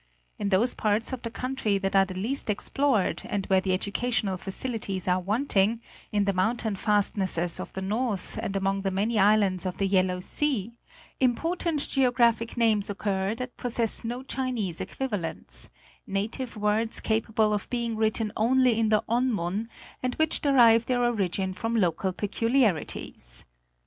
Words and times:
In 0.39 0.49
those 0.49 0.73
parts 0.73 1.13
of 1.13 1.21
the 1.21 1.29
country 1.29 1.77
that 1.77 1.95
are 1.95 2.05
the 2.05 2.15
least 2.15 2.49
explored, 2.49 3.21
and 3.23 3.45
where 3.45 3.61
educational 3.63 4.35
facili 4.35 4.81
ties 4.81 5.07
are 5.07 5.19
wanting, 5.19 5.79
in 6.11 6.25
the 6.25 6.33
mountain 6.33 6.75
fastnesses 6.75 7.59
of 7.59 7.71
the 7.73 7.83
north, 7.83 8.35
and 8.41 8.55
among 8.55 8.81
the 8.81 8.89
many 8.89 9.19
islands 9.19 9.63
of 9.63 9.77
the 9.77 9.85
Yellow 9.85 10.19
Sea, 10.19 10.73
important 11.19 11.87
geo 11.87 12.09
graphic 12.09 12.57
names 12.57 12.89
occur 12.89 13.35
that 13.35 13.57
possess 13.57 14.03
no 14.03 14.23
Chinese 14.23 14.81
equivalents: 14.81 15.69
native 16.07 16.57
words 16.57 16.99
capable 16.99 17.53
of 17.53 17.69
being 17.69 17.95
written 17.95 18.31
only 18.35 18.79
in 18.79 18.89
the 18.89 19.03
On 19.07 19.31
mun 19.31 19.69
and 20.01 20.15
which 20.15 20.41
derive 20.41 20.87
their 20.87 21.03
origin 21.03 21.53
from 21.53 21.75
local 21.75 22.11
peculiarities. 22.11 23.45